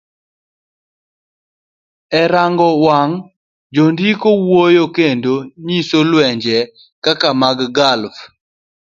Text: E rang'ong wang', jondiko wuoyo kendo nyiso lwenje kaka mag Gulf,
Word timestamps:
E 2.19 2.21
rang'ong 2.33 2.77
wang', 2.85 3.15
jondiko 3.75 4.29
wuoyo 4.47 4.85
kendo 4.97 5.33
nyiso 5.65 5.97
lwenje 6.09 6.57
kaka 7.03 7.29
mag 7.41 7.57
Gulf, 7.77 8.15